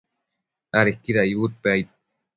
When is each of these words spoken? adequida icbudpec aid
adequida 0.79 1.21
icbudpec 1.31 1.65
aid 1.73 1.87